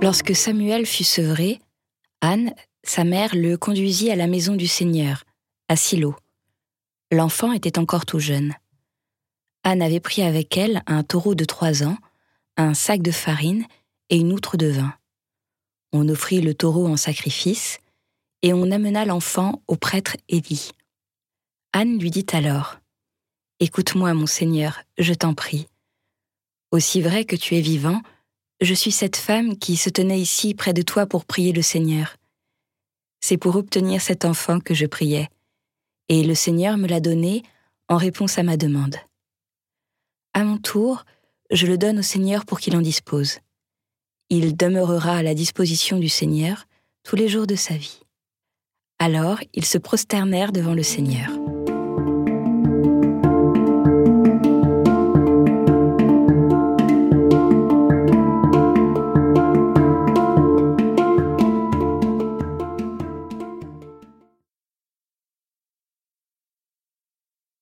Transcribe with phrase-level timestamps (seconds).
[0.00, 1.58] Lorsque Samuel fut sevré,
[2.20, 2.54] Anne,
[2.84, 5.24] sa mère, le conduisit à la maison du Seigneur,
[5.68, 6.14] à Silo.
[7.10, 8.54] L'enfant était encore tout jeune.
[9.64, 11.96] Anne avait pris avec elle un taureau de trois ans,
[12.56, 13.66] un sac de farine
[14.08, 14.94] et une outre de vin.
[15.92, 17.78] On offrit le taureau en sacrifice,
[18.42, 20.70] et on amena l'enfant au prêtre Élie.
[21.72, 22.76] Anne lui dit alors
[23.58, 25.66] Écoute-moi, mon Seigneur, je t'en prie.
[26.70, 28.00] Aussi vrai que tu es vivant,
[28.60, 32.16] je suis cette femme qui se tenait ici près de toi pour prier le Seigneur.
[33.20, 35.28] C'est pour obtenir cet enfant que je priais,
[36.08, 37.42] et le Seigneur me l'a donné
[37.88, 38.96] en réponse à ma demande.
[40.34, 41.04] À mon tour,
[41.50, 43.38] je le donne au Seigneur pour qu'il en dispose.
[44.30, 46.66] Il demeurera à la disposition du Seigneur
[47.02, 48.00] tous les jours de sa vie.
[48.98, 51.30] Alors ils se prosternèrent devant le Seigneur.